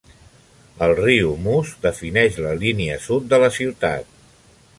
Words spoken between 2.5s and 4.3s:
línia sud de la ciutat.